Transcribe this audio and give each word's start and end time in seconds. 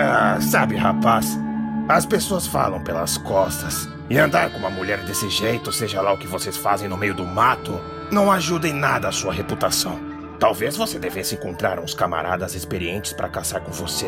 Ah, 0.00 0.38
sabe, 0.40 0.76
rapaz, 0.76 1.36
as 1.88 2.06
pessoas 2.06 2.46
falam 2.46 2.80
pelas 2.80 3.18
costas. 3.18 3.88
E 4.08 4.16
andar 4.16 4.50
com 4.50 4.58
uma 4.58 4.70
mulher 4.70 5.02
desse 5.04 5.28
jeito, 5.28 5.72
seja 5.72 6.00
lá 6.00 6.12
o 6.12 6.16
que 6.16 6.26
vocês 6.26 6.56
fazem 6.56 6.88
no 6.88 6.96
meio 6.96 7.14
do 7.14 7.26
mato, 7.26 7.78
não 8.10 8.30
ajuda 8.30 8.68
em 8.68 8.72
nada 8.72 9.08
a 9.08 9.12
sua 9.12 9.32
reputação. 9.32 9.98
Talvez 10.38 10.76
você 10.76 10.98
devesse 10.98 11.34
encontrar 11.34 11.80
uns 11.80 11.94
camaradas 11.94 12.54
experientes 12.54 13.12
para 13.12 13.28
caçar 13.28 13.60
com 13.60 13.72
você. 13.72 14.06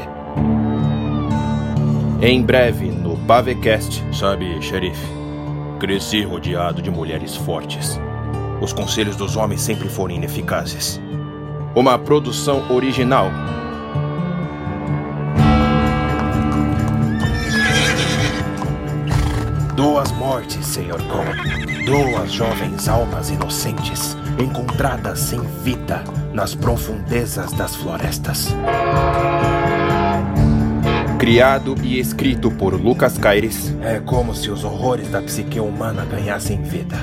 Em 2.23 2.41
breve, 2.41 2.87
no 2.87 3.17
Pavecast. 3.27 4.05
Sabe, 4.17 4.63
xerife, 4.63 5.07
cresci 5.81 6.23
rodeado 6.23 6.81
de 6.81 6.91
mulheres 6.91 7.35
fortes. 7.35 7.99
Os 8.61 8.73
conselhos 8.73 9.17
dos 9.17 9.37
homens 9.37 9.61
sempre 9.61 9.89
foram 9.89 10.15
ineficazes. 10.15 11.01
Uma 11.75 11.99
produção 11.99 12.71
original. 12.71 13.31
Duas 19.81 20.13
mortes, 20.13 20.67
Senhor 20.67 21.01
Cole. 21.05 21.87
Duas 21.87 22.31
jovens 22.31 22.87
almas 22.87 23.31
inocentes 23.31 24.15
encontradas 24.39 25.19
sem 25.19 25.41
vida 25.65 26.05
nas 26.35 26.55
profundezas 26.55 27.51
das 27.53 27.75
florestas. 27.77 28.55
Criado 31.19 31.75
e 31.83 31.99
escrito 31.99 32.51
por 32.51 32.75
Lucas 32.75 33.17
Caires. 33.17 33.75
É 33.81 33.99
como 34.01 34.35
se 34.35 34.51
os 34.51 34.65
horrores 34.65 35.09
da 35.09 35.23
psique 35.23 35.59
humana 35.59 36.05
ganhassem 36.05 36.61
vida. 36.63 36.99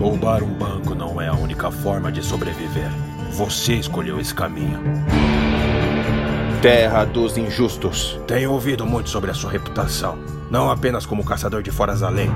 Roubar 0.00 0.42
um 0.42 0.54
banco 0.54 0.94
não 0.94 1.20
é 1.20 1.28
a 1.28 1.34
única 1.34 1.70
forma 1.70 2.10
de 2.10 2.24
sobreviver. 2.24 2.90
Você 3.32 3.74
escolheu 3.74 4.18
esse 4.18 4.34
caminho. 4.34 4.80
Terra 6.62 7.04
dos 7.04 7.36
Injustos. 7.36 8.20
Tenho 8.24 8.52
ouvido 8.52 8.86
muito 8.86 9.10
sobre 9.10 9.32
a 9.32 9.34
sua 9.34 9.50
reputação. 9.50 10.16
Não 10.48 10.70
apenas 10.70 11.04
como 11.04 11.24
caçador 11.24 11.60
de 11.60 11.72
foras 11.72 11.98
da 11.98 12.08
lei. 12.08 12.30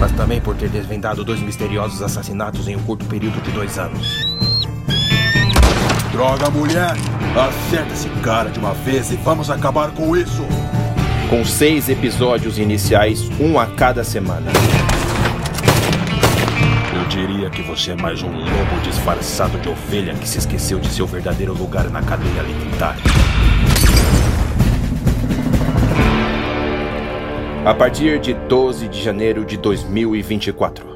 Mas 0.00 0.12
também 0.12 0.40
por 0.40 0.56
ter 0.56 0.70
desvendado 0.70 1.22
dois 1.22 1.40
misteriosos 1.40 2.00
assassinatos 2.00 2.68
em 2.68 2.76
um 2.76 2.82
curto 2.84 3.04
período 3.04 3.42
de 3.42 3.50
dois 3.50 3.78
anos. 3.78 4.08
Droga, 6.10 6.48
mulher! 6.48 6.94
Acerta 7.36 7.92
esse 7.92 8.08
cara 8.22 8.48
de 8.48 8.58
uma 8.58 8.72
vez 8.72 9.10
e 9.10 9.16
vamos 9.16 9.50
acabar 9.50 9.90
com 9.90 10.16
isso! 10.16 10.42
Com 11.28 11.44
seis 11.44 11.90
episódios 11.90 12.58
iniciais, 12.58 13.28
um 13.38 13.58
a 13.58 13.66
cada 13.66 14.02
semana. 14.02 14.50
Diria 17.14 17.48
que 17.48 17.62
você 17.62 17.92
é 17.92 17.94
mais 17.94 18.24
um 18.24 18.28
lobo 18.28 18.80
disfarçado 18.82 19.56
de 19.60 19.68
ovelha 19.68 20.14
que 20.14 20.28
se 20.28 20.38
esqueceu 20.38 20.80
de 20.80 20.88
seu 20.88 21.06
verdadeiro 21.06 21.54
lugar 21.54 21.88
na 21.88 22.02
cadeia 22.02 22.40
alimentar. 22.40 22.96
A 27.64 27.72
partir 27.72 28.18
de 28.18 28.34
12 28.34 28.88
de 28.88 29.00
janeiro 29.00 29.44
de 29.44 29.56
2024. 29.56 30.93